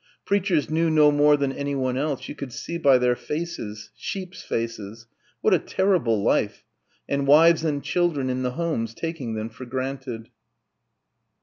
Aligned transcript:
Preachers 0.25 0.67
knew 0.67 0.89
no 0.89 1.11
more 1.11 1.37
than 1.37 1.51
anyone 1.53 1.95
else... 1.95 2.27
you 2.27 2.33
could 2.33 2.51
see 2.51 2.79
by 2.79 2.97
their 2.97 3.15
faces... 3.15 3.91
sheeps' 3.95 4.41
faces.... 4.41 5.05
What 5.41 5.53
a 5.53 5.59
terrible 5.59 6.23
life... 6.23 6.63
and 7.07 7.27
wives 7.27 7.63
and 7.63 7.83
children 7.83 8.27
in 8.27 8.41
the 8.41 8.53
homes 8.53 8.95
taking 8.95 9.35
them 9.35 9.49
for 9.49 9.65
granted.... 9.65 10.29